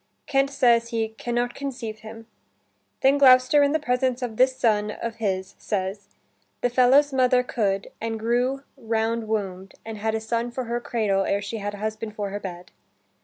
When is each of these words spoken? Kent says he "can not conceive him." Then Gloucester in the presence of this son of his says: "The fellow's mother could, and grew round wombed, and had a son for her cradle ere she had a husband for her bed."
Kent 0.25 0.49
says 0.49 0.87
he 0.87 1.09
"can 1.09 1.35
not 1.35 1.53
conceive 1.53 1.99
him." 1.99 2.25
Then 3.01 3.19
Gloucester 3.19 3.61
in 3.61 3.71
the 3.71 3.79
presence 3.79 4.23
of 4.23 4.35
this 4.35 4.57
son 4.57 4.89
of 4.89 5.17
his 5.17 5.53
says: 5.59 6.07
"The 6.61 6.71
fellow's 6.71 7.13
mother 7.13 7.43
could, 7.43 7.91
and 8.01 8.19
grew 8.19 8.63
round 8.77 9.27
wombed, 9.27 9.75
and 9.85 9.99
had 9.99 10.15
a 10.15 10.19
son 10.19 10.49
for 10.49 10.63
her 10.63 10.79
cradle 10.81 11.23
ere 11.25 11.39
she 11.39 11.57
had 11.57 11.75
a 11.75 11.83
husband 11.85 12.15
for 12.15 12.31
her 12.31 12.39
bed." 12.39 12.71